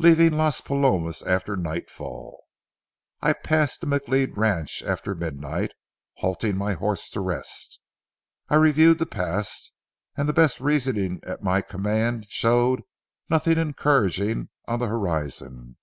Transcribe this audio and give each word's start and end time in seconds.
Leaving 0.00 0.32
Las 0.32 0.60
Palomas 0.60 1.22
after 1.22 1.54
nightfall, 1.56 2.42
I 3.22 3.32
passed 3.32 3.80
the 3.80 3.86
McLeod 3.86 4.36
ranch 4.36 4.82
after 4.82 5.14
midnight. 5.14 5.74
Halting 6.14 6.56
my 6.56 6.72
horse 6.72 7.08
to 7.10 7.20
rest, 7.20 7.78
I 8.48 8.56
reviewed 8.56 8.98
the 8.98 9.06
past, 9.06 9.70
and 10.16 10.28
the 10.28 10.32
best 10.32 10.58
reasoning 10.58 11.20
at 11.22 11.44
my 11.44 11.60
command 11.60 12.26
showed 12.30 12.82
nothing 13.28 13.58
encouraging 13.58 14.48
on 14.66 14.80
the 14.80 14.88
horizon. 14.88 15.76